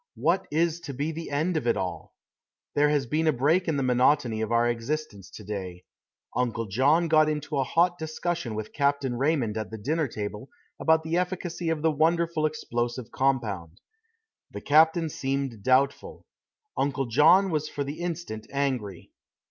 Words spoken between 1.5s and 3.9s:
of it all? There has been a break in the